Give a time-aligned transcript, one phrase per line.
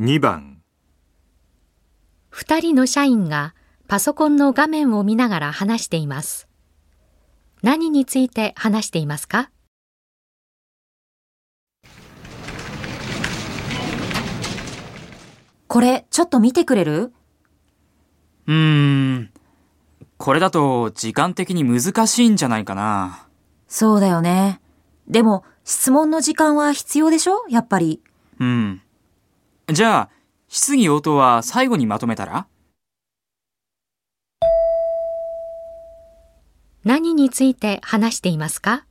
[0.00, 0.62] 2番
[2.30, 3.54] 二人の社員が
[3.88, 6.48] パソコンの画面を見ながら話しています。
[7.62, 9.50] 何について話していますか？
[15.68, 17.12] これ、ちょっと見てくれる？
[18.46, 19.30] うーん。
[20.16, 23.28] これだと時間的に難しいんじゃないかな。
[23.68, 24.62] そうだよね。
[25.06, 27.44] でも、質問の時間は必要でしょ？
[27.50, 28.02] やっぱり。
[28.40, 28.80] うん。
[29.72, 30.10] じゃあ、
[30.48, 32.46] 質疑応答は最後にまとめたら？
[36.84, 38.84] 何について話していますか？